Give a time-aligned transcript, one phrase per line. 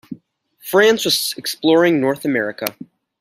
[0.63, 2.65] France was exploring North America.